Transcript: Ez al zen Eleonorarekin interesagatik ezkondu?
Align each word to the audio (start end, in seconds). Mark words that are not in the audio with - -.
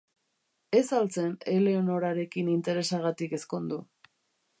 Ez 0.77 0.87
al 0.99 1.09
zen 1.17 1.35
Eleonorarekin 1.57 2.49
interesagatik 2.57 3.37
ezkondu? 3.39 3.79